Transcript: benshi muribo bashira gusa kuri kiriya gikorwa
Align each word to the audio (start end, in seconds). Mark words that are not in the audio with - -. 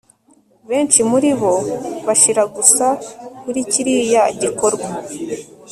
benshi 0.69 0.99
muribo 1.09 1.51
bashira 2.05 2.43
gusa 2.55 2.85
kuri 3.41 3.59
kiriya 3.71 4.23
gikorwa 4.41 4.87